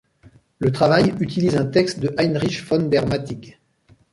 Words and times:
Le 0.57 0.71
travail 0.71 1.13
utilise 1.19 1.55
un 1.57 1.67
texte 1.67 1.99
de 1.99 2.11
Heinrich 2.17 2.63
von 2.63 2.89
der 2.89 3.05
Mattig. 3.05 3.59